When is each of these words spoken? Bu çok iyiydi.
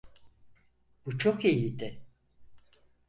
Bu 1.05 1.17
çok 1.17 1.45
iyiydi. 1.45 2.05